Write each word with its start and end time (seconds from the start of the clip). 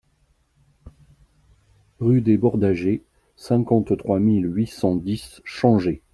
Rue 1.99 2.21
des 2.21 2.35
Bordagers, 2.35 3.03
cinquante-trois 3.35 4.17
mille 4.19 4.47
huit 4.51 4.65
cent 4.65 4.95
dix 4.95 5.41
Changé 5.45 6.01